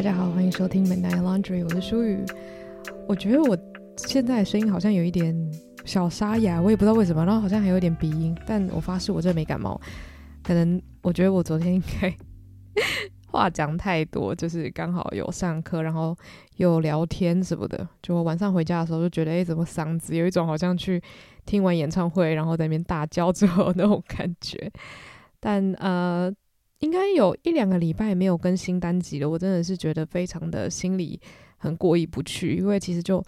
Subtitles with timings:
[0.00, 2.24] 大家好，欢迎收听美 t Laundry，我是舒雨。
[3.06, 3.54] 我觉得我
[3.98, 5.36] 现在声音好像有一点
[5.84, 9.78] 小沙哑，我也不知道为什么，然后好像还有点鼻音，但我发誓我这没感冒。
[10.42, 12.16] 可能我觉得我昨天应该
[13.26, 16.16] 话讲太多，就是刚好有上课，然后
[16.56, 20.98] 有聊天什么的，就我晚上回家的时候就觉得，哎，怎么嗓子有一种好像去
[21.44, 24.72] 听完演唱会，然后在那边大叫之后那种感觉。
[25.38, 26.34] 但呃。
[26.80, 31.20] 应该有一两个礼拜没有更新单集了，我真的是觉得非常的心里
[31.58, 33.22] 很过意不去，因为其实就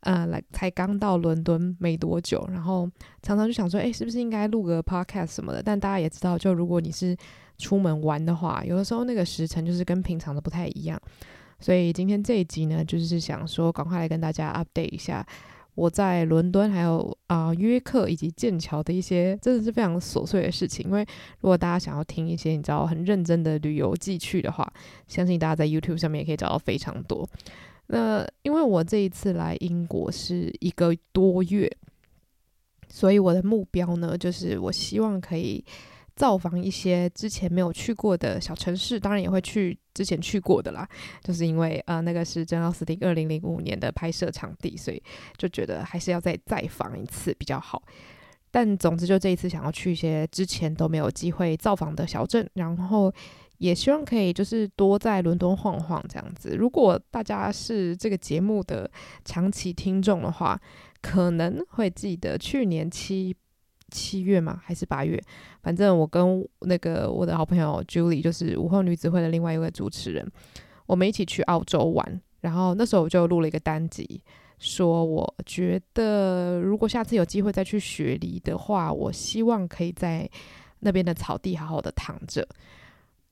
[0.00, 2.88] 呃来才刚到伦敦没多久，然后
[3.22, 5.62] 常常就想说，诶，是不是应该录个 podcast 什么的？
[5.62, 7.16] 但大家也知道，就如果你是
[7.56, 11.00] 出门玩的话，有的时候那个时辰就是跟平常的不太一样，
[11.60, 15.24] 所以今天这一集呢，就是想说赶快来跟大家 update 一下。
[15.78, 20.84] 我在伦敦，还有啊、约克以及剑桥的一些真的是非常琐碎的事情。
[20.86, 21.06] 因为
[21.40, 24.72] 如果大家想要听一些你知道很认真的旅游记趣的话，
[25.06, 27.28] 相信大家在 YouTube 上面也可以找到非常多。
[27.86, 31.70] 那因为我这一次来英国是一个多月，
[32.88, 35.64] 所以我的目标呢，就是我希望可以。
[36.18, 40.86] 造访一些之前没有去过的小城市，当然也会去之前去过的啦。
[41.22, 45.00] 就是因为呃，那个是珍奥斯汀二零零五年的拍摄场地，所以
[45.36, 47.80] 就觉得还是要再再访一次比较好。
[48.50, 53.14] 但总之，就这一次想要去一些之前都没有机会造访的小镇，然后
[53.58, 56.56] 也希望可以就是多在伦敦晃晃这样子。
[56.56, 58.90] 如果大家是这个节目的
[59.24, 60.60] 长期听众的话，
[61.00, 63.36] 可能会记得去年七。
[63.90, 64.60] 七月嘛？
[64.64, 65.20] 还是八月？
[65.62, 70.26] 反正我跟那个我的好朋友 Julie，就是午后女子会的另外一位主持人，
[70.86, 72.20] 我们一起去澳洲玩。
[72.40, 74.22] 然后那时候我就录了一个单集，
[74.58, 80.28] 说我觉得如果下次有机会再去雪梨的话，我希望可以在
[80.80, 82.46] 那边的草地好好的躺着。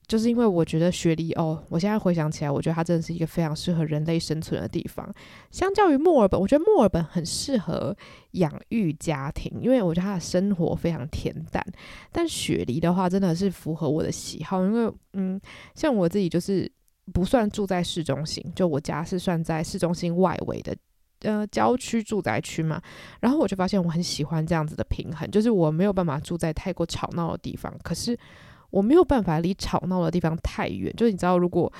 [0.07, 5.13] 就是因为我觉得雪梨哦，我现在回想起来，我觉得它真的是一个非常适合人类生存的地方。
[5.51, 7.93] 相较于墨尔本，我觉得墨尔本很适合
[8.31, 11.61] 养育家庭，因为我觉得它的生活非常恬淡。
[12.09, 15.39] 但雪梨的话，真的是符合我的喜好，因为嗯，
[15.75, 16.71] 像我自己就是
[17.11, 20.73] 不算住在市中心，就我家是算在市中心外围的
[21.23, 22.81] 呃郊区住宅区嘛。
[23.19, 28.17] 然后我就发现我很喜欢这样子的平衡，就是我没有办法住在太过吵闹的地方，可是。
[28.69, 31.71] 我没有办法离吵闹的地方太远，就是你知道，如果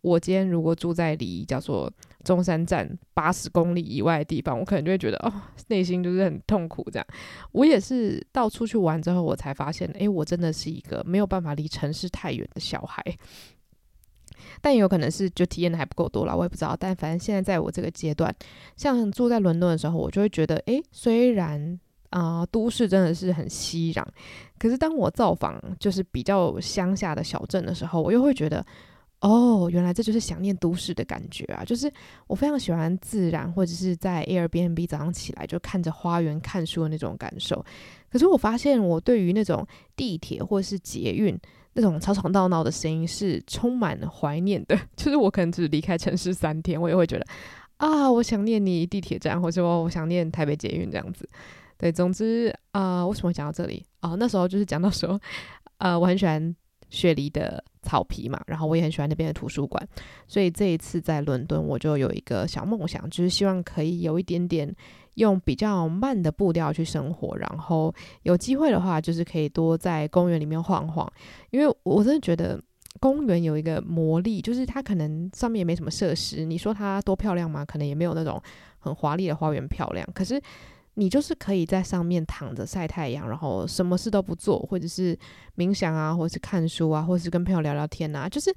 [0.00, 1.92] 我今天如果住在离叫做
[2.22, 5.32] 中山站八十公里以外的地方，我可能就会觉得哦，
[5.68, 7.06] 内心就是很痛苦这样。
[7.50, 13.02] 我也是到处去玩之后，我才发现，诶，我真的是一个没有办法离城市太远的小孩。
[14.60, 16.76] 但也有可能是就体验的还不够多啦，我也不知道。
[16.78, 18.32] 但反正现在在我这个阶段，
[18.76, 21.80] 像住在伦敦的时候，我就会觉得，诶，虽然。
[22.18, 24.02] 啊、都市真的是很熙攘，
[24.58, 28.64] 可是当我造访就是比较乡下的小镇的时候，我又会觉得，
[29.20, 31.62] 哦，原来这就是想念都市的感觉啊！
[31.62, 31.92] 就是
[32.26, 37.62] 我非常喜欢自然，或者是在 Airbnb 早上起来就看着花园看书的那种感受。
[38.10, 41.38] 可是我发现，我对于那种地铁或是捷运
[41.74, 44.74] 那种吵吵闹闹的声音是充满怀念的。
[44.96, 47.26] 就是我可能只离开城市三天，我也会觉得
[47.76, 51.28] 啊，我想念你地铁站，或者说我想念台北捷运这样子。
[51.78, 55.20] 对，总之啊、为什么讲到这里啊、那时候就是讲到说，
[55.78, 56.54] 呃，我很喜欢
[56.88, 59.86] 雪梨的草皮嘛，然后我也很喜欢那边的图书馆，
[60.28, 64.72] 所以这一次在伦敦，我就有一个小梦想，就是希望可以有一点点
[65.14, 67.92] 用比较慢的步调去生活，然后
[68.22, 71.12] 有机会的话，就是可以多在公园里面晃晃，
[71.50, 72.62] 因为我真的觉得
[73.00, 77.64] 公园有一个魔力，就是它可能上面也没什么设施，你说它多漂亮吗？
[77.64, 78.40] 可能也没有那种
[78.78, 80.40] 很华丽的花园漂亮，可是。
[80.98, 85.16] 你就是可以在上面躺着晒太阳，然后什么事都不做，或者是
[85.56, 88.50] 冥想啊，或者是看书啊，或者是跟朋友聊聊天啊，就是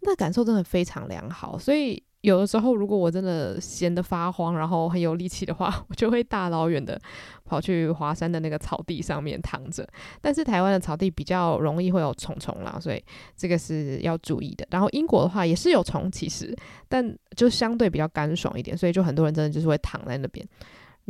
[0.00, 1.58] 那感受真的非常良好。
[1.58, 7.00] 所以有的时候，如果我真的闲得发慌，然后很有力气的话， 我就会大老远的
[7.46, 9.88] 跑去华山的那个草地上面躺着。
[10.20, 13.02] 但是台湾的草地比较容易会有虫虫啦，所以
[13.34, 14.66] 这个是要注意的。
[14.70, 16.54] 然后英国的话也是有虫，其实，
[16.90, 20.46] 但就相对比较干爽一点，所以就很多人真的就是会躺在那边。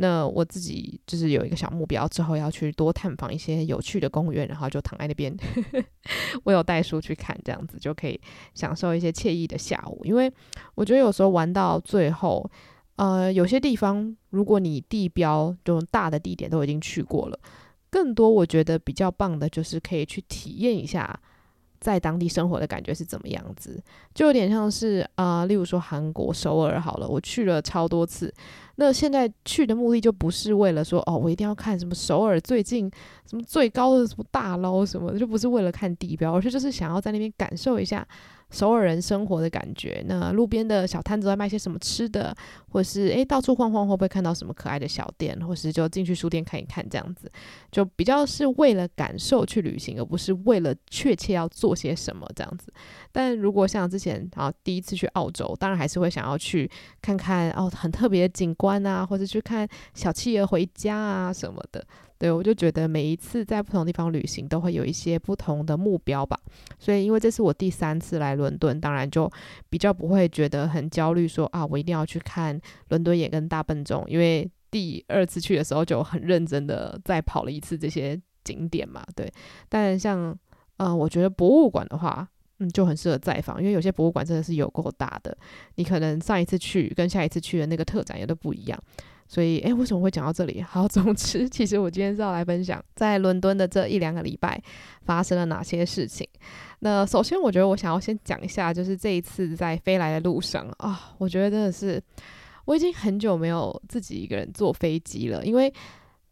[0.01, 5.31] 那我自己就是有一个小目标，之后要去多探访一些有趣的公园，然后就躺在那边，
[6.43, 8.19] 我有带书去看，这样子就可以
[8.55, 10.01] 享受一些惬意的下午。
[10.03, 10.31] 因为
[10.73, 12.49] 我觉得有时候玩到最后，
[12.95, 17.39] 呃，有些地方如果你地标这种大的地点都已经去过了，
[17.91, 21.19] 更多我觉得比较棒的就是可以去体验一下。
[21.81, 23.83] 在当地生活的感觉是怎么样子？
[24.13, 28.31] 就有点像是啊、例如说韩国首尔好了，我去了超多次。
[28.75, 32.89] 那现在去的目的就不是为了说哦，我一定要看什么首尔最近
[33.27, 38.07] 什么最高的什么大楼什么，就不是为了看地标，而是就是想要在那边感受一下
[38.51, 40.03] 首尔人生活的感觉。
[40.07, 42.35] 那路边的小摊子在卖些什么吃的，
[42.69, 47.31] 或是诶到处晃晃会不会看到什么可爱的小店，或是就进去书店看一看这样子，
[47.71, 52.71] 就比较是为了感受去旅行，而不是为了确切要做些什么这样子。
[53.11, 56.69] 但如果像之前啊第一次去澳洲，当然还是会想要去
[57.01, 61.85] 看看哦很特别的景观啊，或者去看小企鹅回家啊什么的。
[62.21, 66.39] 对，我就觉得每一次在不同地方旅行，都会有一些不同的目标吧。
[66.77, 69.27] 所以，因为这是我第三次来伦敦，当然就
[69.71, 74.05] 比较不会觉得很焦虑说，说啊，我一定要去看伦敦眼跟大笨钟。
[74.07, 79.03] 因为第二次去的时候就很认真的再跑了一次这些景点嘛。
[79.15, 79.27] 对，
[79.67, 80.37] 但像
[80.77, 82.29] 呃，我觉得博物馆的话，
[82.59, 85.35] 嗯，就很适合再访，因为有些博物馆真的是有够大的，
[85.73, 88.79] 你可能上一次去跟下一次去的那个特展也都不一样。
[89.31, 90.61] 所以，诶，为什么会讲到这里？
[90.67, 94.61] 好，总之，其实我今天是要来分享在伦敦的这一两个礼拜
[95.03, 96.27] 发生了哪些事情。
[96.79, 102.03] 那首先，我觉得我想要先讲一下，就是这一次在飞来的路上啊，我觉得真的是
[102.65, 105.73] 我已经很久没有自己一个人坐飞机了，因为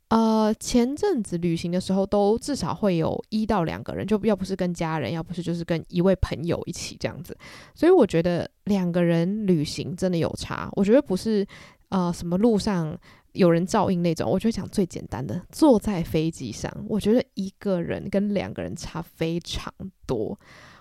[0.09, 7.33] 呃，前阵子旅行的时候都至少会有一到两个人，就要不是跟家人，要不是就是跟一位朋友一起这样子。
[7.73, 11.47] 所以我觉得两个人旅行真的有差，我觉得不是。
[11.89, 12.97] 呃，什么路上
[13.33, 19.73] 有人照应那种，我就讲最简单的，坐在飞机上，我觉得一个人跟两个人差非常
[20.05, 20.39] 多。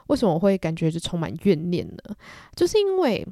[0.09, 2.17] 为什么我会感觉就充满怨念呢？
[2.55, 3.27] 就是因为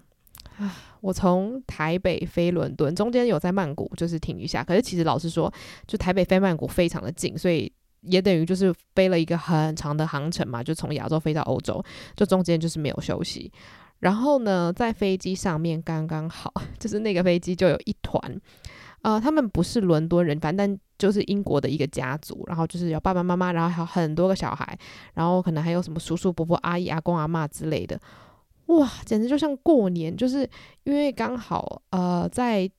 [0.58, 5.52] 啊，我从台北飞伦敦，中间有在曼谷就是停一下，可是其实老实说，
[5.86, 7.70] 就台北飞曼谷非常的近，所以
[8.02, 11.82] 也等于就是飞了一个很长的航程嘛，就从亚洲飞到欧洲，
[12.14, 13.50] 就中间就是没有休息。
[14.00, 18.20] 然后呢，在飞机上面刚刚好， 就是那个飞机就有一团，
[19.02, 24.78] 呃，他们不是伦敦人，反正就是英国的一个家族，然后就是有爸爸妈妈，然后还有很多个小孩，
[25.14, 28.00] 然后可能还有什么叔叔伯伯、阿姨、阿公、阿嬷之类的，
[28.66, 30.48] 哇，简直就像过年，就是
[30.84, 32.70] 因为刚好呃在。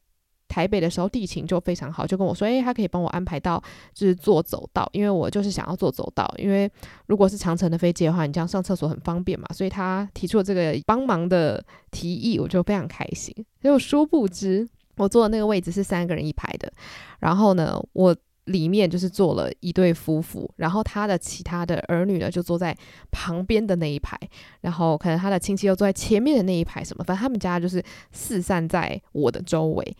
[0.47, 3.61] 台北的时候地勤就非常好，就跟我说，诶、他可以帮我安排到
[3.93, 6.69] 就是坐走道，因为我就是想要坐走道，因为
[7.07, 13.33] 如果是长城的飞机的话，你这样上厕所很方便嘛，所以他提出了这个帮忙的提议，我就非常开心。
[13.61, 16.71] 结果殊不知，我坐的那个位置是三个人一排的，
[17.19, 18.15] 然后呢，我
[18.45, 22.73] 里面就是坐了一对夫妇，然后他的其他的儿女呢就坐在
[23.11, 24.17] 旁边的那一排，
[24.61, 27.83] 然后可能他的亲戚又坐在前面的那一排，什么，反正他们家就是
[28.13, 29.97] 四散在我的周围。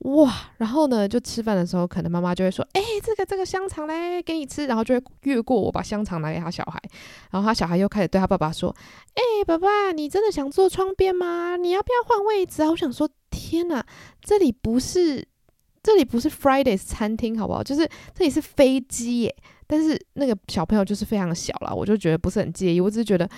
[0.00, 6.80] 哇，然后呢，就吃饭的时候，可能妈妈就会说：“哎，这个这个香肠嘞，给你吃。”然后就会越过我，把香肠拿给他小孩。
[7.30, 8.74] 然后他小孩又开始对他爸爸说
[9.14, 11.58] ：“哎，爸爸，你真的想坐窗边吗？
[11.58, 13.84] 你要不要换位置啊？”我想说，天哪，
[14.22, 15.22] 这里不是
[15.82, 17.62] 这里不是 Fridays 餐厅，好不好？
[17.62, 19.36] 就是这里是飞机耶。
[19.66, 22.80] 但是那个小朋友就是非常小啦，我就觉得不是很介意。
[22.80, 23.28] 我只是觉得，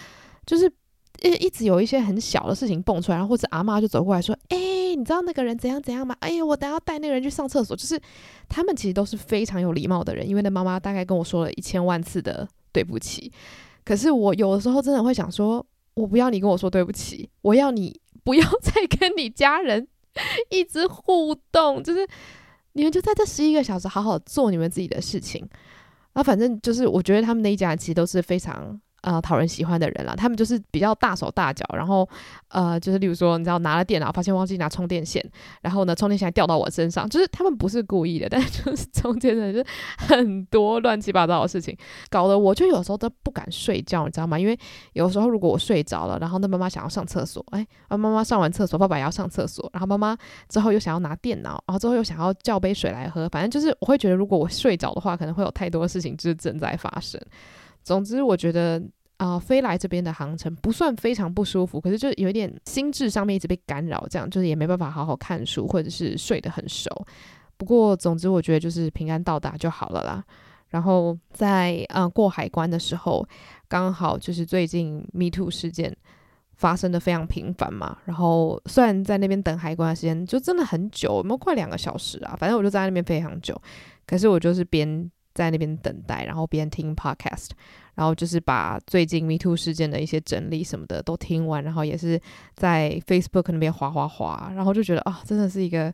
[0.47, 0.73] 就是。
[1.21, 4.57] 一一直有一些很小的事情蹦出来，然后或者阿妈就走过来说：“哎、
[4.97, 6.17] 你知道那个人怎样怎样吗？
[6.21, 8.01] 哎呀，我等下要带那个人去上厕所。”就是
[8.49, 13.31] 他们其实都是非常有礼貌的人，因为那妈妈大概跟我说了一千万次的对不起。
[13.85, 15.65] 可是我有的时候真的会想说，
[15.95, 19.87] 我不要你跟我说对不起，我要你不要再跟你家人
[20.51, 22.05] 一直互动，就是
[22.73, 25.49] 你们就在这十一个小时好好做你们自己的事情。
[26.15, 28.81] 啊，反正就是我觉得他们那一家其实都是非常。
[29.03, 32.09] 呃，讨人喜欢的人啦，他们就是比较大手大脚，然后
[32.49, 35.25] 呃，就是例如说，你知道拿了电脑，发现忘记拿充电线，
[35.61, 39.67] 然后呢，充电线还掉到我身上，就是他们不是故意的，但是就是中间的就是
[39.99, 41.77] 很多乱七八糟的事情，
[42.11, 44.39] 搞得我就有时候都不敢睡觉，你知道吗？
[44.39, 44.57] 因为
[44.93, 50.17] 有时候如果我睡着了，然后那妈妈想要上厕所，哎，啊妈妈上完厕所，爸爸也要上厕所，然后妈妈
[50.49, 57.21] 之后又想要拿电脑，然后之后又想要叫杯水来喝，反正就是我会觉得，如果我睡着的话，可能会有太多事情就是正在发生。
[57.83, 58.83] 总之，我觉得
[59.19, 66.91] 啊、飞来这边的航程不算非常不舒服，可是就有一点心智上面一直被干扰，这样就是也没办法好好看书，或者是睡得很熟。
[67.57, 70.25] 不过，总之我觉得就是平安到达就好了啦。
[70.71, 73.25] 然后在呃过海关的时候，
[73.69, 75.97] 刚好就是最近 Me Too 事件
[76.57, 77.99] 发生的非常频繁嘛。
[78.05, 82.35] 然后虽然在那边等海关的时间就真的很久，有没有快两个小时啊？
[82.37, 83.57] 反正我就在那边非常久，
[84.05, 85.09] 可是我就是边。
[85.35, 87.51] 在那边等待，然后边听 podcast，
[87.95, 92.21] 然后就是把最近 Me Too 事件的一些整理什么的都听完，然后也是
[92.55, 95.93] 在 Facebook 那边滑滑滑，然后就觉得啊、真的是一个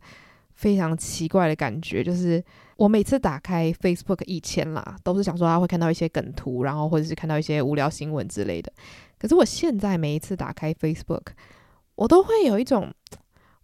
[0.54, 2.02] 非常奇怪的感觉。
[2.02, 2.42] 就是
[2.76, 8.72] 我每次打开 Facebook 以前啦，都是想说他会看到一些梗图，然后或者是看到一些无聊新闻之类的。
[9.18, 11.22] 可是我现在每一次打开 Facebook，
[11.94, 12.92] 我都会有一种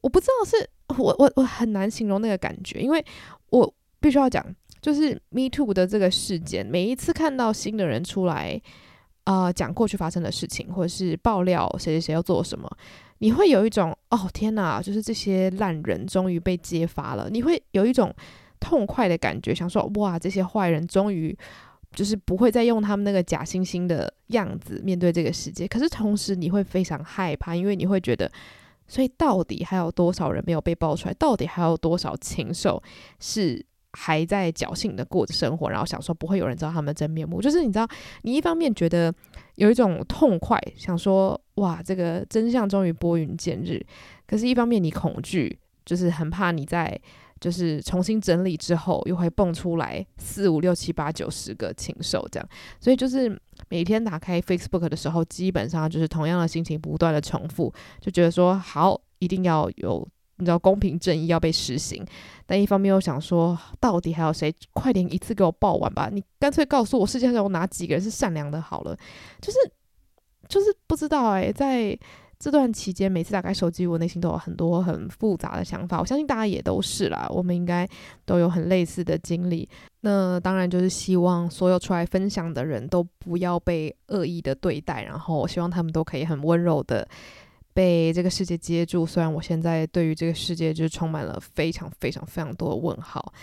[0.00, 0.68] 我不知道是
[1.00, 3.04] 我我我很难形容那个感觉，因为
[3.50, 4.44] 我必须要讲。
[4.84, 8.60] 就是 Me Too 的这个事件，每一次看到新的人出来，
[9.24, 12.70] 呃讲过去发生的事情，或者是爆料谁谁谁要做什么，
[13.20, 18.14] 你会有一种哦天哪，就是这些烂人终于被揭发了，你会有一种
[18.60, 21.34] 痛快的感觉，想说哇，这些坏人终于
[21.92, 25.66] 就是不会再用他们那个假惺惺的样子面对这个世界。
[25.66, 28.30] 可是同时你会非常害怕，因为你会觉得，
[28.86, 31.14] 所以到底还有多少人没有被爆出来？
[31.14, 32.82] 到底还有多少禽兽
[33.18, 33.64] 是？
[33.94, 37.40] 还在侥幸的过着生活，然后想说不会有人知道他们的真面目。
[37.40, 37.88] 就是你知道，
[38.22, 39.14] 你一方面觉得
[39.54, 43.80] 有一种痛快，想说哇，这个真相终于拨云见日；
[44.26, 47.00] 可是，一方面你恐惧，就是很怕你在
[47.40, 52.48] 就是重新整理之后，又会蹦出来四五六七八九十个禽兽这样。
[52.80, 60.06] 所以，就是每天打开 Facebook 的时候，基本上就是同样的心情不断的重复，就觉得说好，一定要有。
[60.36, 62.04] 你知道公平正义要被实行，
[62.46, 64.52] 但一方面又想说，到底还有谁？
[64.72, 66.10] 快点一次给我报完吧！
[66.12, 68.60] 你干脆告诉我世界上有哪几个人是善良的？
[68.60, 68.96] 好了，
[69.40, 69.58] 就是
[70.48, 71.96] 就是不知道哎、在
[72.36, 76.00] 这段期间，每次打开手机，我内心都有很多很复杂的想法。
[76.00, 77.88] 我相信大家也都是啦，我们应该
[78.26, 79.66] 都有很类似的经历。
[80.00, 87.08] 那当然就是希望所有出来分享的人都不要被恶意的对待，然后希望他们都可以很温柔的。
[87.74, 93.34] 被这个世界接住，虽然我现在对于这个世界就是充满了非常非常非常多的问号，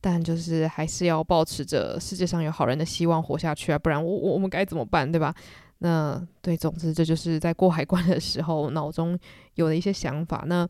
[0.00, 5.32] 但就是还是要保持着世界上有好人的希望活下去啊，不然我我我们该怎么办，对吧？
[5.78, 9.16] 那对，总之这就是在过海关的时候脑中
[9.54, 10.42] 有的一些想法。
[10.48, 10.68] 那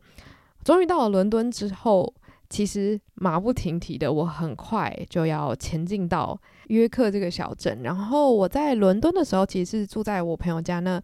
[0.63, 2.13] 终于到了伦敦之后，
[2.49, 7.81] 其实马不停蹄的，我很快就要前进到约克这个小镇。
[7.81, 11.01] 然后我在伦敦的时候，其实是住在我朋友家那。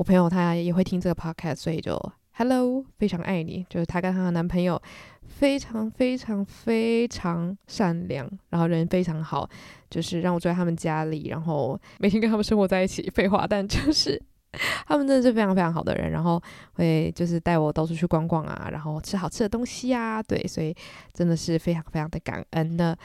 [0.00, 1.94] 我朋友他也会听这个 podcast，所以就
[2.32, 3.66] Hello，非常爱你。
[3.68, 4.80] 就是她跟她的男朋友
[5.28, 9.46] 非常非常非常善良，然后人非常好，
[9.90, 13.10] 就是让我住在他们家里，然后每天跟他们生活在一起。
[13.10, 14.18] 废话，但就是
[14.88, 16.42] 他们真的是非常非常好的人，然后
[16.72, 20.74] 会就是带我到处去逛逛啊，然后吃好吃的东西啊，对，所以
[21.12, 22.96] 真的是非常非常的感恩的。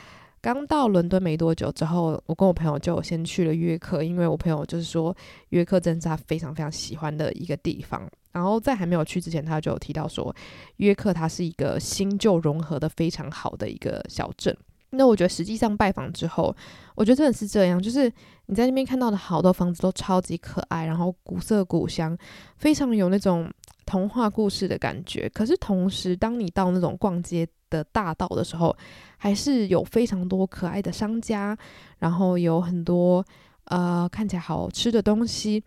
[0.46, 5.16] 刚到伦敦没多久之后，我跟我朋友就先去了约克，因为我朋友就是说
[5.50, 8.08] 约克真是他非常非常喜欢的一个地方。
[8.32, 10.32] 然后在还没有去之前，他就有提到说
[10.76, 14.56] 约克它是一个新旧融合的非常好的一个小镇。
[14.92, 16.56] 那我觉得实际上拜访之后，
[16.94, 18.08] 我觉得真的是这样，就是
[18.46, 22.16] 你在那边看到的好多房子都超级可爱，然后古色古香，
[22.58, 23.52] 非常有那种
[23.86, 25.30] 童话故事的感觉。
[25.30, 28.76] 可是同时，当你到那种逛街的大道的时候，
[29.18, 31.58] 还是有非常多可爱的商家，
[32.00, 33.24] 然后有很多
[33.66, 35.64] 呃看起来好吃的东西，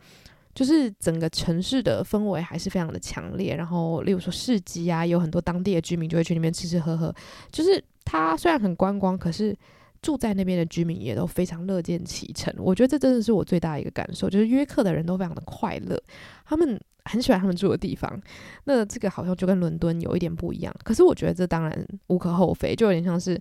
[0.55, 3.55] 就是整个城市的氛围还是非常的强烈。
[3.57, 7.15] 然后，例如说市集啊，有很多当地的居民就会去那边吃吃喝喝。
[7.53, 9.57] 就是它虽然很观光，可是
[10.03, 12.53] 住在那边的居民也都非常乐见其成。
[12.59, 16.01] 我觉得这真的是我最大的一个感受，就是约克的人都非常的快乐，
[16.45, 16.81] 他们。
[17.09, 18.21] 很喜欢他们住的地方，
[18.65, 20.75] 那这个好像就跟伦敦有一点不一样。
[20.85, 23.41] 可是我觉得这当然无可厚非，就有点像是，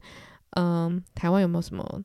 [0.51, 2.01] 嗯，台湾有没有什么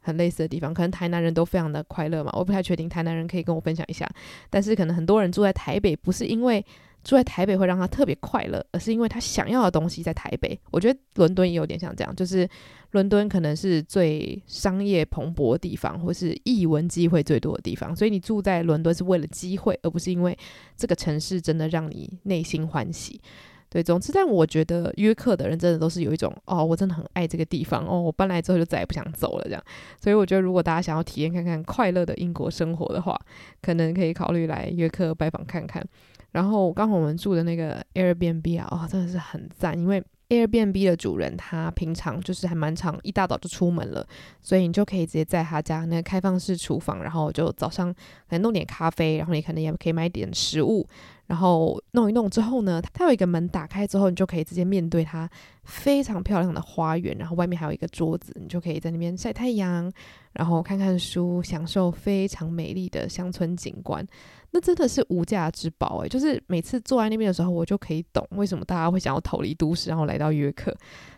[0.00, 0.72] 很类似的地方？
[0.72, 4.08] 可能台南人都非常的快乐嘛，我不太确定，台南人可以跟我分享一下。
[4.50, 6.64] 但是可能很多人住在台北，不是因为。
[7.06, 10.58] 住在台北会让他特别快乐，而是因为他想要的东西在台北。
[10.72, 12.48] 我觉得伦敦也有点像这样，就是
[12.90, 17.94] 伦敦可能是最商业蓬勃的地方，或是译文机会最多的地方。
[17.94, 20.36] 所以你住在伦敦是为了机会，而不是因为
[20.76, 23.20] 这个城市真的让你内心欢喜。
[23.68, 29.62] 对，总之，但我觉得约克的人真的都是有一种哦，我真的很爱这个地方哦，我搬来之后就再也不想走了这样。
[30.02, 33.16] 所以我觉得，如果大家想要体验看看快乐的英国生活的话，
[33.62, 35.84] 可能可以考虑来约克拜访看看。
[36.32, 44.06] 然后刚好我们住的那个 Airbnb 啊，哦，真的是很赞，因为 Airbnb 的主人他平常就是还蛮常一大早就出门了，
[44.40, 50.86] 所以你就可以直接在他家那个开放式厨房，然后就早上可能弄点咖啡，然后你可能也可以买点食物。
[51.26, 55.28] 然后弄一弄之后呢，它有一个门打开之后，你就可以直接面对它
[55.64, 57.16] 非常漂亮的花园。
[57.18, 59.92] 然后外面还有一个桌子，你就可以在那边晒太阳，
[60.34, 64.06] 然后看看书，享受非常美丽的乡村景观。
[64.50, 70.74] 那真的是无价之宝诶，就是每次坐在那边的时候，我就可以懂为什么大家会想要逃离都市，然后来到约克。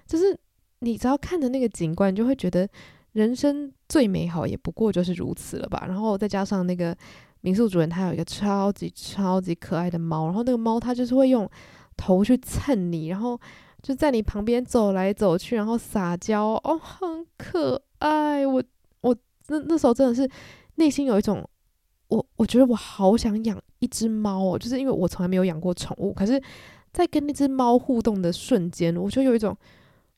[0.07, 0.39] 就是
[0.81, 2.69] 你只要看着那个景观，你就会觉得
[3.13, 5.85] 人生最美好也不过就是如此了吧。
[5.87, 6.97] 然后再加上那个。
[7.41, 11.49] 民宿主人他有一个超级超级可爱的猫，然后那个猫它就是会用
[11.97, 13.41] 头去蹭你，然后
[13.81, 18.45] 就在你旁边走来走去，然后撒娇哦，很可爱。
[18.45, 18.61] 我
[19.03, 19.17] 我
[19.47, 20.29] 那那时候真的是
[20.75, 21.49] 内心有一种，
[22.09, 26.43] 我我觉得我好想养一只猫哦，就是因为我从来没有养过宠物，可是，
[26.93, 29.57] 在跟那只猫互动的瞬间，我就有一种，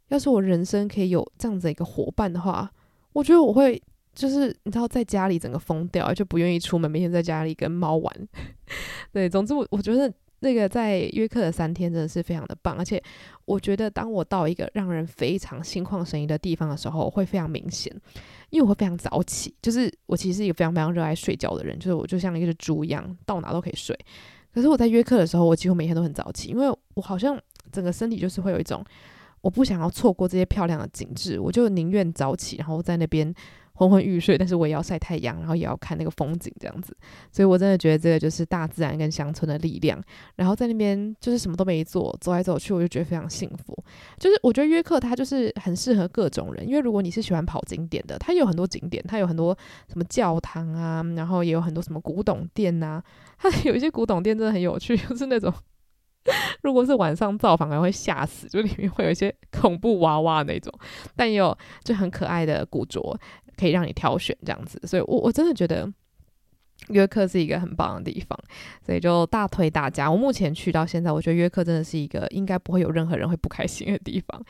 [0.08, 2.70] 要是我人生可以有这样子一个伙伴的话，
[3.12, 3.80] 我觉得我会
[4.14, 8.28] 就是你知道在家里整个疯掉，就不愿意出门，每天在家里跟猫玩。
[9.12, 13.02] 对，总之我我觉得那个在约克的三天真的是非常的棒，而且
[13.44, 17.94] 我觉得当我到一个让人非常心旷神怡的地方的时候，会非常明显，
[18.50, 23.98] 因为我会非常早起，就是我其实是一个非常非常热爱睡觉的人，就是我就像一个猪一样，到哪都可以睡。
[24.52, 27.40] 可是我在约课的时候，我几乎每天都很早起，因为我好像
[27.72, 28.84] 整个身体就是会有一种
[29.40, 33.34] 我不想要错过这些漂亮的景致，我就宁愿早起，然后在那边。
[33.80, 36.94] 昏昏欲睡，但是我也要晒太阳，然后也要看那个风景，这样子。
[37.32, 39.98] 所以我真的觉得这个就是大自然跟乡村的力量。
[40.36, 43.74] 然后在那边就是什么都没做，走来走去，我就觉得非常幸福。
[44.18, 49.56] 就是我觉得约克它就是很适合各种人，因为如果你是喜欢跑景点的，它有很多景点，它有很多
[49.88, 53.04] 什么教堂啊，然后也有很多什么古董店呐、啊。
[53.38, 55.50] 它有一些古董店真的很有趣， 就是那种
[56.62, 60.70] 如果是晚上造访还会吓死，就里面会有一些恐怖娃娃那种，
[61.16, 63.18] 但也有就很可爱的古着。
[63.60, 65.86] 可以让你挑选这样子，所以我我真的觉得
[66.88, 68.38] 约克是一个很棒的地方，
[68.84, 70.10] 所以就大推大家。
[70.10, 74.42] 我目前去到现在，我觉得约克真的是一个应该不会有任何人会不开心的地方。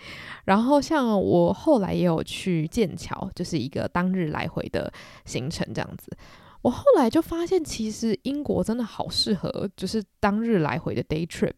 [0.45, 4.91] 然后像我后来也有去剑桥，就是一个当日来回的
[5.25, 6.17] 行程这样子。
[6.63, 11.57] 我后来就发现，其实英国真的好适合就是当日来回的 day trip，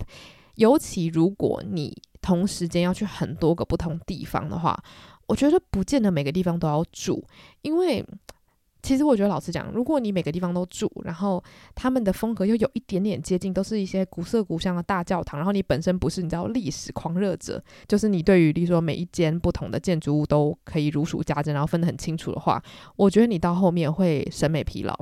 [0.54, 4.82] 尤其如果你同时间要去很多个不同地方的话。
[5.32, 7.24] 我觉得不见得每个地方都要住，
[7.62, 8.04] 因为
[8.82, 11.42] 其实我觉得老实讲，如果你每个地方都住，然后
[11.74, 22.62] 他们的风格又有一点点接近，都是一些古色古香的大教堂，然后你本身不是你知道历史狂热者，就是你对于例如说每一间不同的建筑物都可以如数家珍，然后分得很清楚的话，
[22.96, 24.94] 我觉得你到后面会审美疲劳，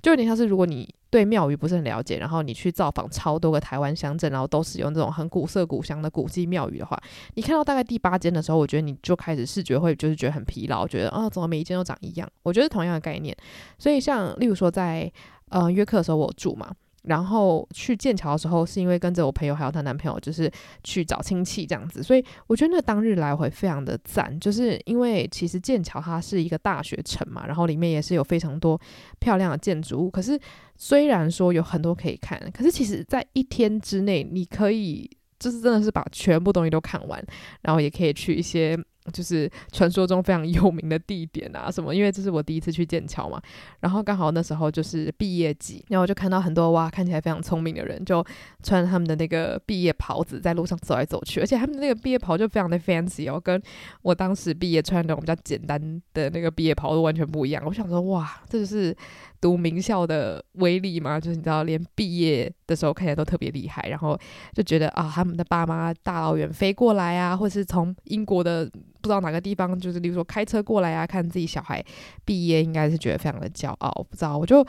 [0.00, 0.88] 就有点像是如果你。
[1.12, 6.98] 对庙宇不是很了解，然后你去造访超多个台湾乡镇，然后都使用这种很古色古香的古迹庙宇的话，
[7.34, 12.26] 你看到大概第八间的时候，我觉得你就开始视觉会就是觉得很疲劳，觉得啊，怎么每一间都长一样？
[12.42, 13.36] 我觉得同样的概念，
[13.78, 15.12] 所以像例如说在
[15.50, 16.74] 呃约克的时候我住嘛。
[17.02, 20.50] 然后去剑桥的时候，是因为跟着我朋友还有她男朋友，就是
[20.84, 28.80] 去找亲戚这样子，所以我觉得那当日来回非常的赞，就是因为其实剑桥它是一个大学城嘛，然后里面也是有非常多
[29.18, 30.10] 漂亮的建筑物。
[30.10, 30.38] 可是
[30.76, 37.24] 虽然说有很多可以看，可是其实在一天之内，你可以就是真的是把全部东西都看完，
[37.62, 38.78] 然后也可以去一些。
[39.12, 41.94] 就是传说中非常有名的地点啊，什么？
[41.94, 43.40] 因为这是我第一次去剑桥嘛，
[43.80, 48.24] 然后刚好那时候就是毕业季，然后我就看到很多哇，看起来非常聪明的人，就
[48.62, 53.60] 穿他们的那个毕业袍子在路上走来走去，而且他们那个毕业袍就非常的 fancy 哦，跟
[54.02, 55.80] 我当时毕业穿的那种比较简单
[56.14, 57.62] 的那个毕业袍都完全不一样。
[57.66, 58.96] 我想说，哇，这就是。
[59.42, 64.16] 读名校的威力嘛，就是你知道，连毕业的时候看起来都特别厉害，然后
[64.54, 68.64] 就觉得啊，他们的爸妈大老远飞过来啊，或是从英国的
[69.00, 71.84] 不知道哪个地方，就是例如说开车过来啊，看自己小孩
[72.24, 73.90] 毕业，应该是觉得非常的骄傲。
[74.08, 74.64] 不知道，我就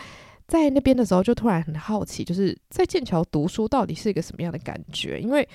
[0.48, 5.20] 在那边的时候就突然很好奇，就是在剑桥读书到底是一个什么样的感觉？
[5.20, 5.48] 因为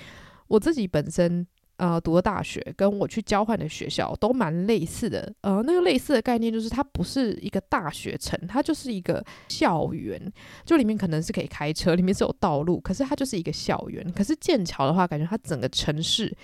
[0.47, 1.45] 我自己本身。
[1.79, 5.33] 呃，读的大学跟我去交换的学校都蛮类似的。
[5.41, 10.21] 呃，那个类似的概念就是它不是一个大学城，它就是一个校园，
[10.65, 14.05] 就里面可能是可以开车，里面是有道路，可是它就是一个校园。
[14.11, 16.35] 可是剑桥的话，感觉它整个城市。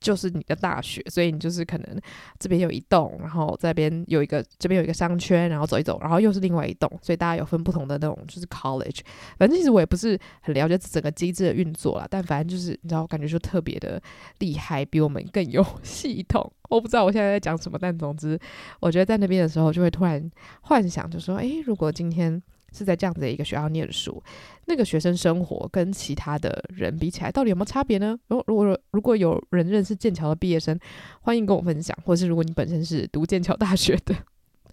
[0.00, 2.00] 就是你的大学，所以你就是可能
[2.38, 9.00] 这边有一栋，然后这边有一个，这边有一个商圈，然后走一走，然后又是另外一栋，所以大家有分不同的那种，就是 college。
[9.38, 14.02] 反正其实我也不是很了解整个机制的运作啦，但反正就是你知道，感觉就特别的
[14.38, 16.50] 厉害，比我们更有 系统。
[16.70, 18.38] 我不知道我现在在讲什么，但总之，
[18.80, 20.30] 我觉得在那边的时候就会突然
[20.62, 22.42] 幻想，就说，诶，如果今天。
[22.72, 24.22] 是在这样子的一个学校念书，
[24.66, 28.18] 那个学生生活跟其他的人比起来，到底有没有差别呢？
[28.28, 30.78] 如果如果如果有人认识剑桥的毕业生，
[31.20, 34.14] 欢迎跟我分享，或是如果你本身是读剑桥大学的。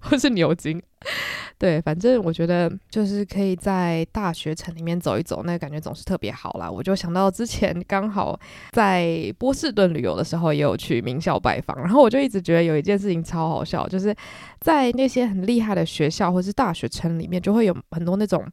[0.02, 0.82] 或是牛津，
[1.58, 6.70] 对，反正我觉得就是可以在大学城里面走一走，那个感觉总是特别好啦。
[6.70, 8.40] 我就想到之前刚好
[8.72, 14.16] 在波士顿旅游的时候，也有去名校拜访，然后我就一直觉得有一件事情超好笑，就是
[14.60, 18.46] 在那些很厉害的学校或是大学城里面，就会有很多那种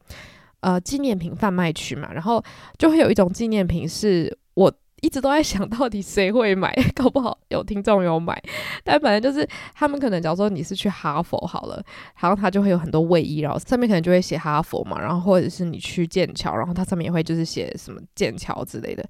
[0.61, 2.43] 呃纪念品贩卖区嘛，然后
[2.77, 4.71] 就会有一种纪念品是我。
[5.01, 8.41] 一直都在想到底谁会买， 搞不好有听众有买，
[8.83, 11.83] 但反正就是他们可能，假如说你是去哈佛好了，
[12.19, 19.05] 然后他就会有很多卫衣，然后上面可能就会写哈佛嘛，然后或者是你去剑桥，然后它上面也会就是写什么剑桥之类的，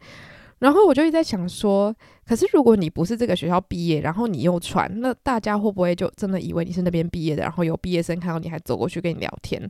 [0.60, 1.94] 然后我就一直在想说，
[2.26, 7.44] 可是如果你不是这个学校毕业，然后你又穿，那大家会不会就真的以为你是那边毕业的？
[7.44, 9.62] 然后有毕业生看到你还走过去跟你聊天？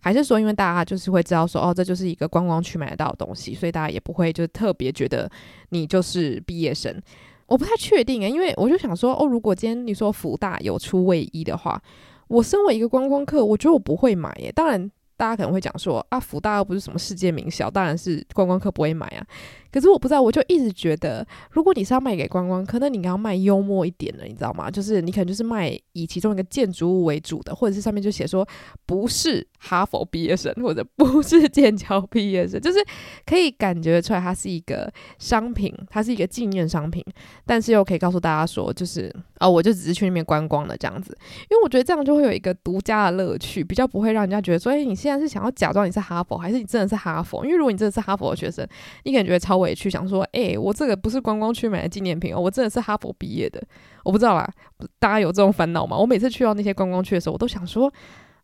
[0.00, 5.30] 还是说，因为大家就是会知道说，哦，这就是一个观光区买得到的东西，所以大家也不会就特别觉得
[5.68, 7.00] 你就是毕业生。
[7.46, 11.80] 我不太确定诶，因为我就想说，哦，如果今天你说福大有出卫衣的话，
[12.28, 14.50] 我身为一个观光客，我觉得我不会买耶。
[14.50, 14.90] 当然，
[15.22, 19.24] 大家可能会讲说，啊，福大又不是什么世界名校，当然是观光客不会买啊。
[19.70, 24.68] 可是我不知道，我就一直觉得，如果你是要卖给观光客，那你应该要卖幽默一点的，你知道吗？
[24.68, 28.46] 就是你可能就是卖以其中一个建筑物为主的，或者是上面就写说
[28.84, 32.84] 不是哈佛毕业生，或者不是剑桥毕业生，就是
[33.24, 37.02] 可以感觉出来它是一个商品，它是一个纪念商品，
[37.46, 39.06] 但是又可以告诉大家说，就是
[39.38, 41.16] 啊、哦，我就只是去那边观光的这样子。
[41.50, 47.44] 因为我觉得这样就会有一个独家的乐趣，比较不会让人家觉得说，哎，你现在但是想要假装你是哈佛，还是你真的是哈佛？
[47.44, 48.66] 因为如果你真的是哈佛的学生，
[49.04, 49.62] 你可能觉超。
[49.62, 53.62] 委屈想说，哎、我这个不是观光区买的纪念品哦，我真的是哈佛毕业的，
[54.02, 54.50] 我不知道啦，
[54.98, 55.96] 大家有这种烦恼吗？
[55.96, 57.88] 我每次去到那些观光区的时候，我都想说，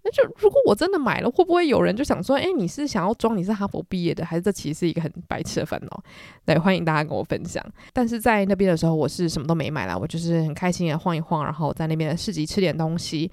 [0.04, 6.02] 那就如果我真的买了，会不会有人就想说，哎、你是想要装你是哈佛毕业的，还是这其实是一个很白痴的烦恼？
[6.44, 7.64] 对，欢迎大家跟我分享。
[7.92, 13.28] 但是在那边的时候，我是什么都没买啦，我就是很开心的晃一晃，然后在那边的市集吃点东西，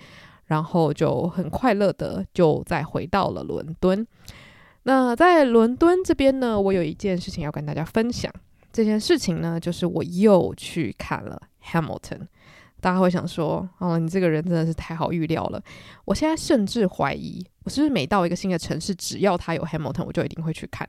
[0.46, 4.06] 然后就很快乐的就再回到了伦敦。
[4.84, 8.32] 那在伦敦这边呢，我有一件事情要跟大家分享。
[8.72, 12.20] 这件事情呢，就是我又去看了《Hamilton》。
[12.82, 15.64] 大家会想说：“哦，你这个人真的是太好预料了。”
[16.06, 20.88] 我现在甚至怀疑，我是不是每到一个新的城市，只要它有《Hamilton》，我就一定会去看。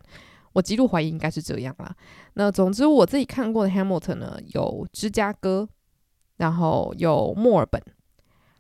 [0.53, 1.95] 我极度怀疑应该是这样啦。
[2.35, 5.67] 那总之，我自己看过的《Hamilton》呢，有芝加哥，
[6.37, 7.81] 然后有墨尔本。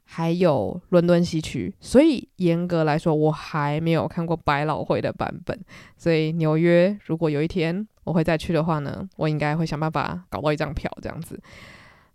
[0.09, 5.61] 还有伦敦西区，所以严格来说，我还没有看过百老汇的版本。
[5.97, 11.38] 所以纽约，如果有一天我会再去的话呢，我应该会想办法搞到一张票这样子。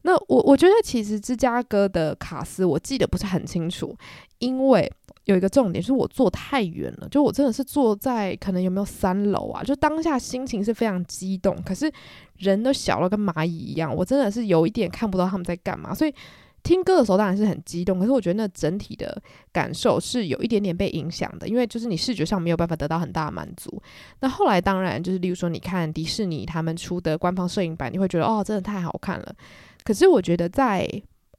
[0.03, 3.95] 那我我觉得其实芝加哥的卡斯我记得不是很清楚，
[4.39, 4.89] 因为
[5.25, 9.61] 有一个重点是我坐太远了，就我真的是坐在可能有没有三楼啊？
[9.61, 11.91] 就当下心情是非常激动，可是
[12.37, 16.15] 人都小了跟蚂蚁一样，我真的是有一点看不到他们在干嘛，所以。
[16.63, 19.21] 听歌的时候当然是很激动，可是我觉得那整体的
[19.51, 23.81] 感受是有一点点被影响的，因为就是你视觉上没有办法得到很大的满足。
[24.19, 29.35] 那后来当然就是，例如说你看迪士尼他们出的官方摄影版，你会觉得哦，真的太好看了。
[29.83, 30.87] 可是我觉得在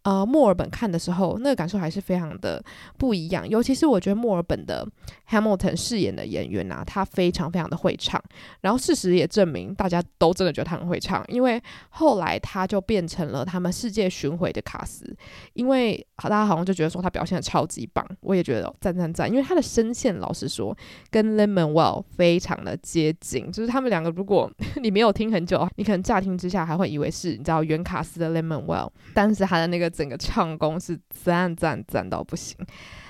[0.05, 2.61] 呃，墨尔本看的时候，那个感受还是非常的
[2.99, 3.49] 不一样。
[3.49, 4.85] 尤其是我觉得墨尔本的
[5.31, 8.21] Hamilton 饰演的演员啊，他非常非常的会唱。
[8.63, 15.05] 然后事实也证明，大家都真的觉得他很会唱，因为后来他就变成了他们世界巡回的卡斯。
[15.53, 19.31] 因为大家好像就觉得说他表现的超级棒，我也觉得赞赞赞。
[19.31, 20.77] 因为他的声线，老实说，
[21.13, 23.53] 跟 Lemon Well 非常的接近。
[23.53, 24.51] 就是他们两个，如果
[24.83, 29.92] 你没有听很久，你可能乍听之下还会以为是你知道原卡斯的 Lemon Well，但是他的那个。
[29.93, 32.57] 整个唱功是赞赞赞到不行。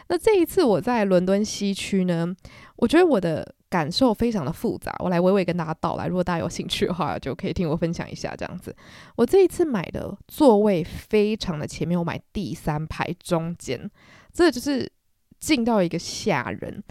[0.08, 2.26] 那这一次我在伦敦西区呢，
[2.76, 4.94] 我觉得我的感受非常的复杂。
[4.98, 8.74] 我来娓娓跟大家道来，如果大家有兴趣的话，就可以听我分享一下这样子。
[9.16, 13.90] 我这一次买的座位非常的前面，我买第三排中间，
[14.34, 14.90] 这就是
[15.40, 16.82] 近到一个吓人。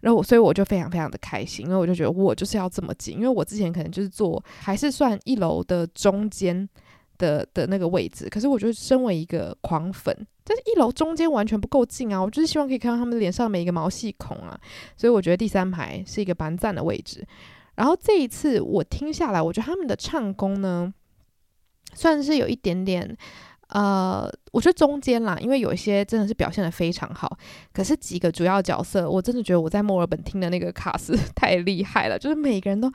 [0.00, 6.68] 然后，所以我就非常非常的开心，因为我就觉得我就是要这么近，因为我之前可能就是坐还是算一楼的中间。
[7.18, 12.22] 的的那个位置，可是我觉得身为一个狂粉，但是一楼中间完全不够近啊！
[12.22, 14.58] 我就是希望可以看到他们脸上每一个毛细孔啊，
[14.96, 17.26] 所以我觉得第三排是一个蛮赞的位置。
[17.74, 20.92] 然后这一次我听下来，我觉得他们的唱功呢，
[21.94, 23.16] 算是有一点点，
[23.68, 27.36] 呃，我觉得中间啦，因为有一些真的是表现得非常好，
[27.72, 32.90] 可是几个主要角色，我真的觉得我在墨尔本听的那个卡斯 太厉害了，就是每个人都。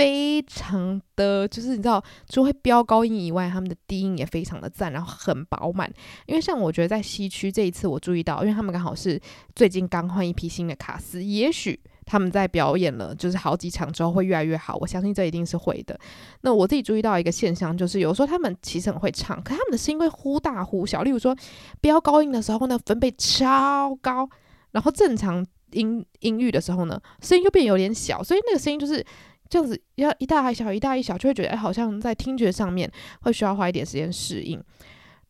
[0.00, 5.92] 非常的就是你知道，除了会飙高音以外，他们的低音也非常的赞，然后很饱满。
[6.24, 9.20] 因为像我觉得在西区这一次，我注意到，因为他们刚好是
[9.54, 14.74] 最近刚换一批新的卡司，也许他们在表演了就是好几场之后会越来越好。
[14.80, 16.00] 我相信这一定是会的。
[16.40, 21.02] 那我自己注意到一个现象，就是有时候他们其实很会唱，可他们的声音会忽大忽小。
[21.02, 21.36] 例如说
[21.82, 24.26] 飙高音的时候呢，分贝超高，
[24.70, 29.04] 然后正常音音域的时候呢，声音又变有点小，所以那个声音就是。
[29.50, 32.90] 这样子要一大一小，一大一小，就会觉得，好像在听觉上面
[33.22, 34.62] 会需要花一点时间适应。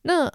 [0.02, 0.30] 那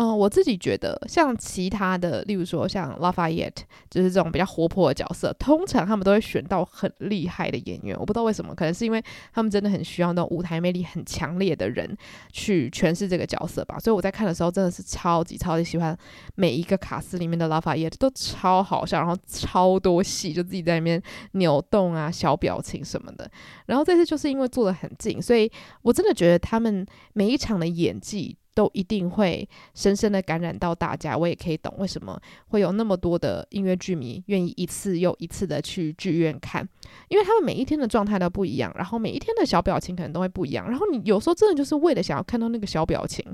[0.00, 7.98] 嗯，我自己觉得，像其他的，例如说像 Lafayette，就是这种比较活泼的角色，通常他们都会选到很厉害的演员。
[7.98, 11.98] 我不知道为什么，可能是因为他们真的很需要那种舞台魅力很强烈的人
[12.32, 13.76] 去诠释这个角色吧。
[13.80, 15.98] 所以我在看的时候，真的是超级超级喜欢
[16.36, 23.28] 每一个卡司里面的 Lafayette，都超好笑，然后超多戏，就自己在那边扭动啊、小表情什么的。
[23.66, 25.50] 然后这次就是因为坐得很近，所以
[25.82, 28.36] 我真的觉得他们每一场的演技。
[28.58, 36.68] 都一定会深深的感染到大家，我也可以懂为什么会有那么多的音乐剧迷愿意一次又一次的去剧院看，
[37.06, 43.24] 因为他们每一天的状态都不一样，然后每一天的小表情可能都会不一样，然后你有时候真的就是为了想要看到那个小表情，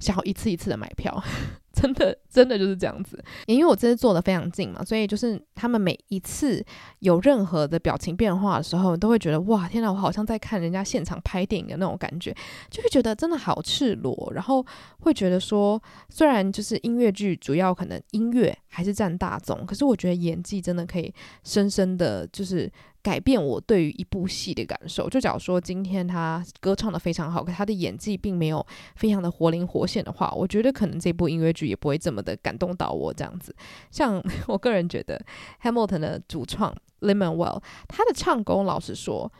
[0.00, 1.22] 想要一次一次的买票。
[1.70, 3.22] 真的，真的就是这样子。
[3.46, 6.64] 因为我这次坐得非常近嘛，所以就是他们每一次
[6.98, 12.34] 有任何的表情变化的时候，都会觉得哇，天哪，我好像在看人家现场拍电影的那种感觉，
[12.68, 14.32] 就会觉得真的好赤裸。
[14.34, 14.66] 然后
[15.02, 22.68] 会觉得说，虽然就是音乐剧主要可能音乐还是占大宗，可是我觉得演技真的可以深深的就是。
[23.02, 25.08] 改变我对于一部戏的感受。
[25.08, 28.64] 就假如说今天他歌唱得非常好，可他的演技并没有
[28.96, 33.54] 非常的活灵活现的话，我觉得可能这部音乐剧也不会这么的感动到我这样子。
[33.90, 35.20] 像 我个人觉得
[35.62, 39.32] ，Hamilton 的主创 Lin-Manuel 他的唱功老实说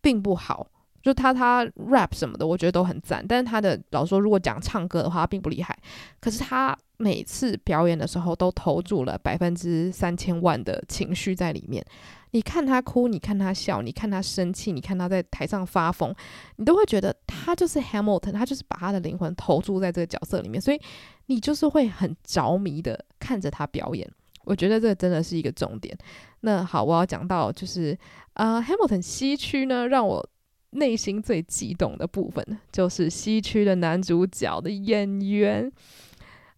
[0.00, 0.66] 并不好，
[1.02, 3.24] 就他他 rap 什么的，我觉得都很赞。
[3.26, 5.76] 但是他的老实说，如果讲唱歌的话，并不厉害。
[6.20, 11.84] 可是他每次表演的时候，都投注了百分之三千万的情绪在里面。
[12.32, 16.14] 你看他哭，你看他笑，你看他生气，你看他在台上发疯，
[16.56, 20.80] 你都会觉得他就是 Hamilton，他就是把他的灵魂投注在这个角色里面，所以
[21.26, 24.10] 你就是会很着迷的看着他表演。
[24.44, 25.96] 我觉得这真的是一个重点。
[26.40, 27.96] 那好，我要讲到就是、
[28.34, 30.28] 呃、Hamilton 西区呢，让我
[30.70, 35.72] 内心最激动的部分就是西区的男主角的演员。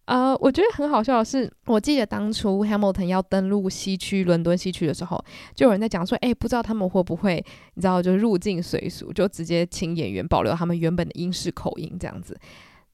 [0.09, 7.35] 呃，我觉得很好笑的是，我记得当初 Hamilton 要登陆西区伦敦西区的时候，就有人在讲说，哎，不知道他们会不会，
[7.75, 12.35] 你知道，就入境随俗，就直接请演员保留他们原本的英式口音这样子。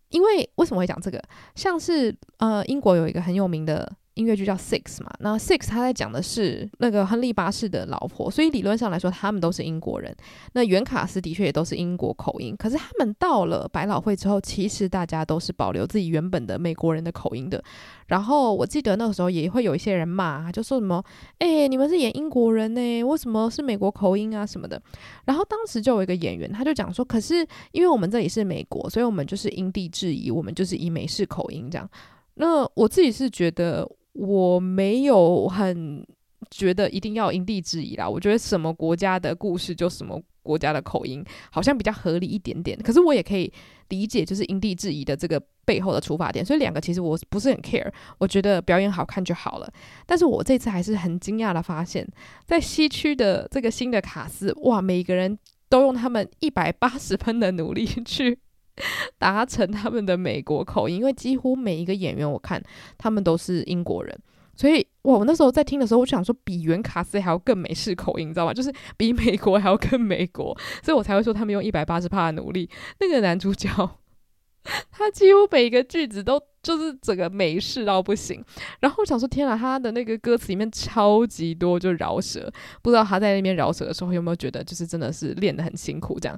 [0.09, 1.21] 因为为什么会讲这个？
[1.55, 3.89] 像是呃，英国有一个很有名的。
[4.15, 10.15] 音乐剧叫《Six》嘛，那《Six》他在讲的是那个亨利八世的老婆，所以理论上来说，他们都是英国人。
[10.53, 17.61] 那原卡斯的确也都是英国口音，可是他们到了百老汇之后，其实大家都是保留自己原本的美国人的口音的。
[18.07, 21.03] 然后我记得那个时候也会有一些人骂，就说什么
[21.39, 24.81] ：“哎，你们是演英国人呢，为什么是美国口音啊什么的？”
[25.25, 31.89] 然后当时就有一个演员，他就讲说：“可是因为我们这里是美国，所以我们就是因地制宜，我们就是以美式口音这样。”
[32.35, 33.85] 那我自己是觉得。
[34.15, 36.05] 我没有很
[36.49, 42.77] 觉得一定要因地制宜啦，我觉得什么国家的故事就什么国家的口音，好像比较合理一点点。
[42.81, 43.51] 可是我也可以
[43.89, 46.45] 理解，就是因地制宜的这个背后的出发点。
[46.45, 49.69] 所以两个其实我不是很 care，我觉得表演好看就好了。
[50.05, 52.07] 但是我这次还是很惊讶的发现，
[52.45, 58.39] 在西区的这个新的卡司，哇，每个人都用他们一百八十分的努力去。
[59.17, 62.61] 达成他们的美国口音，因为几乎每一个演员，我看
[62.97, 64.17] 他们都是英国人，
[64.55, 68.53] 所以哇，我那时候在听的时候，我就想说比原卡斯还要更美式口音，你知道吗？
[68.53, 72.69] 就是比美国还要更美国，所以我才会说他们用一百八十趴的努力。
[72.99, 73.69] 那个男主角，
[74.91, 78.43] 他几乎每一个句子都就是整个美式到不行。
[78.79, 86.37] 然后我想说，天啊，他的那个歌词里面超级多就饶舌，不知道他在那边饶舌的时候有没有觉得就是真的是练得很辛苦这样？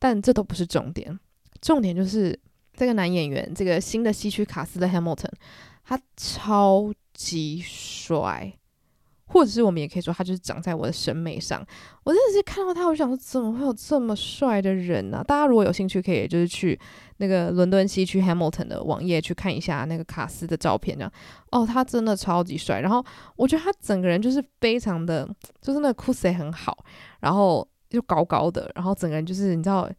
[0.00, 1.18] 但这都不是重点。
[1.60, 2.38] 重点就是
[2.74, 5.32] 这个男演员，这个新的西区卡斯的 Hamilton，
[5.84, 8.52] 他超级帅，
[9.26, 11.66] 或者是我们也可以说他就是长在我的审美上。
[12.04, 16.78] 我真的是看到他，我想说怎么会有这么帅的人呢、大家如果有兴趣，可以就是去
[17.16, 21.12] 那个伦敦西区 Hamilton 的网页去看一下那个卡斯的照片，这样
[21.50, 22.80] 哦，他真的超级帅。
[22.80, 25.28] 然后我觉得他整个人就是非常的，
[25.60, 26.84] 就是那个酷色很好，
[27.20, 29.90] 然后又高高的，然后整个人就是你知道。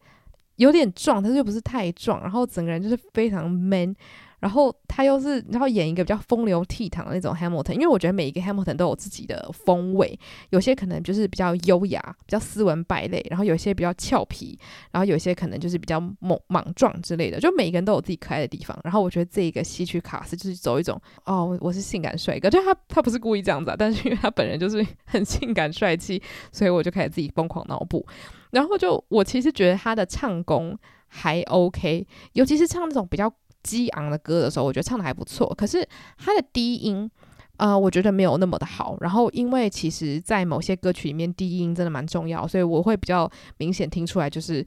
[0.60, 3.96] 有点壮，但是又不是太壮，然后整个人就是非常 man，
[4.42, 10.20] 然后他又是然后演一个比较风流倜傥的那种 Hamilton，因为我觉得每一个 Hamilton 都有自己的风味，
[10.50, 14.60] 有些可能就是比较优雅、比较斯文败类，然后有些比较俏皮，
[14.92, 18.78] 然后有些可能就是比较莽莽撞之类的，就每一个人都有自己可爱的地方。
[18.84, 28.06] 然后我觉得这一个西区卡斯就是走一种哦，我是性感帅哥，就他他不是故意这样子啊，但是因为他本人就是很性感帅气，所以我就开始自己疯狂脑补。
[28.52, 33.32] 然后就我其实觉得他的唱功还 OK，尤其是唱那种比较
[33.64, 35.48] 激昂的歌的时候，我觉得唱得还不错。
[35.56, 37.10] 可是他的低音，
[37.58, 38.98] 呃，我觉得没有那么的好。
[39.02, 44.66] 然后因为其实，在某些歌曲里面，低音真的蛮重要，所以我会比较明显听出来，就是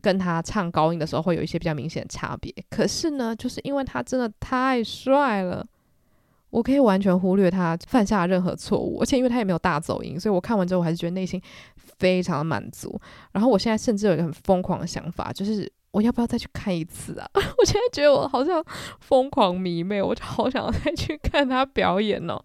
[0.00, 2.52] 跟他唱高音的时候会有一些比较明显的差别。
[2.70, 5.66] 可是呢，就是因为他真的太帅了。
[6.50, 11.40] 我可以完全忽略他犯下任何错误，而且因为他也没有大走音，所以我看完之后我还是觉得内心
[12.02, 13.00] 非常的满足。
[13.30, 17.30] 然后我现在甚至有一个很疯狂的想法，就是我要不要再去看一次啊？
[17.32, 18.64] 我现在觉得我好像
[18.98, 22.42] 疯狂迷妹，我就好想要再去看他表演哦。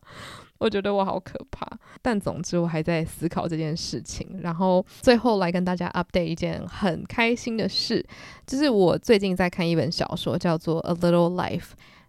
[0.60, 1.68] 我觉得我好可怕，
[2.02, 4.40] 但总之我还在思考这件事情。
[4.42, 8.04] 然后最后来跟大家 update 一件很开心的事，
[8.46, 11.60] 就是我最近在看一本小说，叫做《A Little Life》。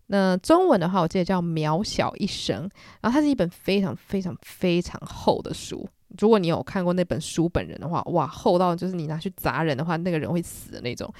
[0.07, 2.67] 那中文的话，我记得叫《渺小一生》，
[3.03, 5.87] 然后它是一本非常非常非常厚的书。
[6.19, 11.13] 如果你有看过那本书本人的话，哇，厚到就是你拿去砸人的话，那个人会死的那种。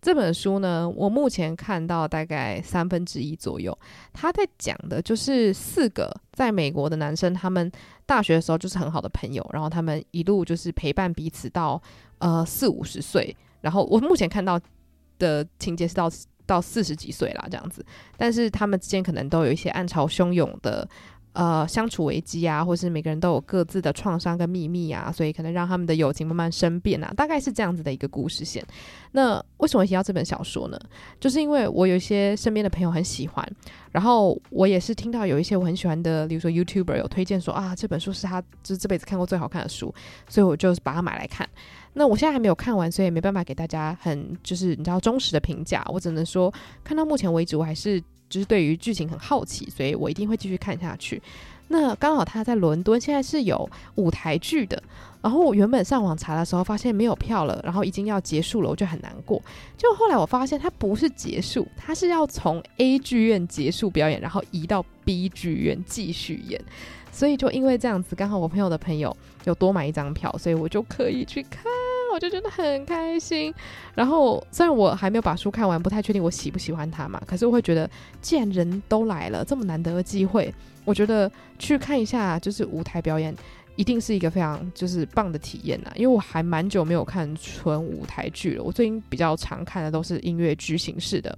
[0.00, 3.78] 这本书呢，我目前看到大概三分之一左右，
[4.12, 7.70] 他在讲的就是四个在美国的男生，他们
[8.04, 11.80] 大学的时候就是很好的朋友，然后他们一路就是陪伴彼此到
[12.18, 14.58] 呃四五十岁，然后我目前看到
[15.20, 16.10] 的情节是到
[16.46, 20.88] 到四十几岁啦这样子，但是他们之间可能都有一些暗潮汹涌的。
[21.34, 28.62] 呃，相处危机啊，或是每个人都有各自的创伤跟秘密啊，所以可能让他们的友情慢慢生变啊，大概是这样子的一个故事线。
[29.12, 30.78] 那为什么提到这本小说呢？
[31.18, 33.50] 就是因为我有一些身边的朋友很喜欢，
[33.92, 39.94] 然后我也是听到有一些我很喜欢的，比如说 YouTuber 有推荐说啊，这本书是他就是这辈子看过最好看的书，
[40.28, 41.48] 所以我就把它买来看。
[41.94, 46.52] 那我现在还没有看完，所以没办法给大家很就是你知道忠实的评价，我只能说
[46.84, 48.02] 看到目前为止我还是。
[48.32, 51.20] 就是对于剧情很好奇，所以我一定会继续看下去。
[51.68, 54.82] 那刚好他在伦敦现在是有舞台剧的，
[55.20, 59.40] 然后我原本上网查的时候发现没有票了，然后已经要结束了，我就很难过。
[59.76, 66.58] 就后来我发现它不是结束，它是要从 A 剧院结束表演，然后移到 B 剧院继续演。
[67.10, 69.14] 所以就因为这样子，刚好我朋友的朋友
[69.44, 71.62] 有多买一张票，所以我就可以去看。
[72.12, 73.52] 我就觉得很开心，
[73.94, 77.88] 然后虽然我还没有把书看完，不太确定我喜不喜欢它嘛，可是我会觉得，
[78.20, 80.52] 既然人都来了，这么难得的机会，
[80.84, 83.34] 我觉得去看一下就是舞台表演，
[83.76, 85.90] 一定是一个非常就是棒的体验呐。
[85.94, 91.36] 因为我还蛮久没有看纯舞台剧了，我最近比较常看的都是音乐剧形式的，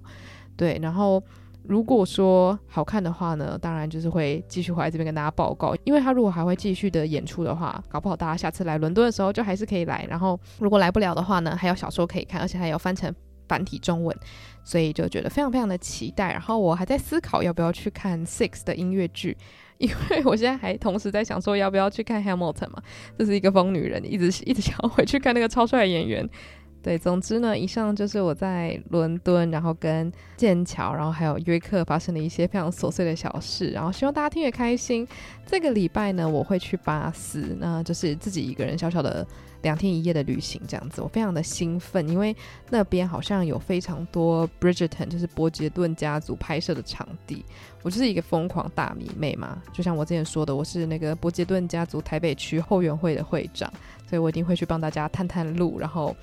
[0.56, 1.22] 对，然后。
[1.66, 5.74] 如果说好看的话呢，当然就是会继续回来这边跟大家报告。
[5.84, 10.06] 因为他如果还会继续的演出的话，搞不好大家下次来伦敦的时候就还是可以来。
[10.08, 13.10] 然后如果来不了的话呢，还有小说可以看，而且还有翻成
[13.48, 14.14] 繁体中文，
[14.62, 16.32] 所以就觉得非常非常的期待。
[16.32, 19.34] 然后我还在思考要不要去看 Six 的音乐剧，
[19.78, 22.82] 因为我现在还同时在想说要不要去看 Hamilton 嘛，
[23.18, 26.28] 这是一个疯女人，一直一直想要回去看那个超帅的演员。
[26.84, 35.08] 对，总之呢，以上就是我在伦敦，然后跟剑桥，然后还有约克发生的一些非常琐碎的小事，然后希望大家听得开心。
[35.46, 39.26] 这个礼拜呢，我会去巴斯，那就是自己一个人小小的
[39.62, 42.36] 两天一夜的旅行，这样子，我非常的兴奋，因为
[42.68, 47.42] 那边好像有非常多 Bridgerton，就是伯杰顿家族拍摄的场地。
[47.82, 53.72] 我就是一个疯狂大迷妹嘛，就像我之前说的，我是那个伯杰顿家族台北区后援会的会长，
[54.06, 56.14] 所以我一定会去帮大家探探路，然后。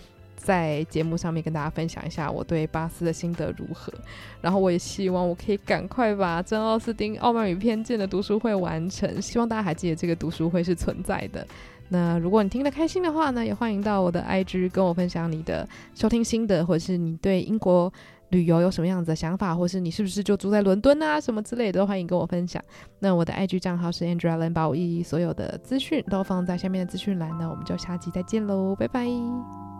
[0.41, 3.93] 在节目上面跟大家分享一下我对巴斯的心得如何，
[4.41, 11.45] 然后我也希望我可以赶快把珍奥斯汀《傲慢与偏见》的读书会完成，希望大家还记得这个读书会是存在的。
[11.89, 17.91] 那如果你听得开心的话呢，也欢迎到我的 IG 跟我分享你的收听心得，或者是你对英国
[18.30, 22.63] 旅游有什么样子的想法，或是你是不是就住在伦敦啊什么之类的，都欢迎跟我分享。
[22.99, 27.30] 那我的 IG 账号是 Andrea Lin，把我一所有的资讯都放在下面的资讯栏。
[27.38, 29.70] 那我们就下期再见喽，拜拜。